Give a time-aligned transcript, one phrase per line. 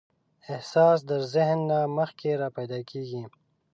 [0.53, 3.23] احساس د ذهن نه مخکې راپیدا کېږي.